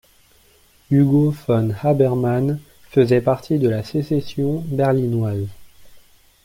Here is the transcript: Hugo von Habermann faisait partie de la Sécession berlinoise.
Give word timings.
Hugo 0.89 1.29
von 1.29 1.75
Habermann 1.83 2.59
faisait 2.89 3.21
partie 3.21 3.59
de 3.59 3.69
la 3.69 3.83
Sécession 3.83 4.61
berlinoise. 4.65 5.45